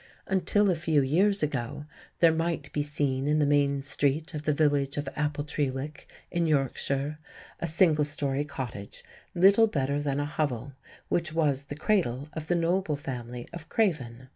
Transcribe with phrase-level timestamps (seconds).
[0.25, 1.85] Until a few years ago
[2.21, 7.19] there might be seen in the main street of the village of Appletrewick, in Yorkshire,
[7.59, 9.03] a single storey cottage,
[9.35, 10.71] little better than a hovel,
[11.09, 14.29] which was the cradle of the noble family of Craven.